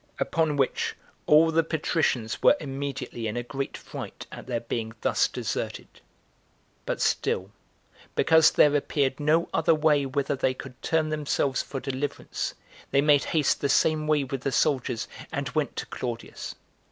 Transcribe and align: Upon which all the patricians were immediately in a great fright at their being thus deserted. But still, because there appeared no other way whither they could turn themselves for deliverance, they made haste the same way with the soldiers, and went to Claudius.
Upon 0.17 0.57
which 0.57 0.95
all 1.27 1.51
the 1.51 1.61
patricians 1.63 2.41
were 2.41 2.57
immediately 2.59 3.27
in 3.27 3.37
a 3.37 3.43
great 3.43 3.77
fright 3.77 4.25
at 4.31 4.47
their 4.47 4.61
being 4.61 4.93
thus 5.01 5.27
deserted. 5.27 5.87
But 6.87 6.99
still, 6.99 7.51
because 8.15 8.49
there 8.49 8.75
appeared 8.75 9.19
no 9.19 9.47
other 9.53 9.75
way 9.75 10.07
whither 10.07 10.35
they 10.35 10.55
could 10.55 10.81
turn 10.81 11.09
themselves 11.09 11.61
for 11.61 11.79
deliverance, 11.79 12.55
they 12.89 13.01
made 13.01 13.25
haste 13.25 13.61
the 13.61 13.69
same 13.69 14.07
way 14.07 14.23
with 14.23 14.41
the 14.41 14.51
soldiers, 14.51 15.07
and 15.31 15.49
went 15.49 15.75
to 15.75 15.85
Claudius. 15.85 16.55